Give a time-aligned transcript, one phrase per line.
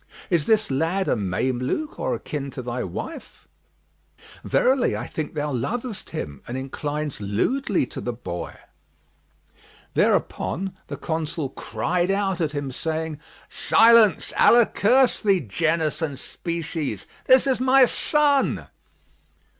[0.31, 3.47] Is this lad a Mameluke or akin to thy wife?
[4.43, 8.55] Verily, I think thou lovest him and inclines lewdly to the boy."
[9.93, 17.05] Thereupon the Consul cried out at him, saying, "Silence, Allah curse thee, genus and species!
[17.27, 18.69] This is my son."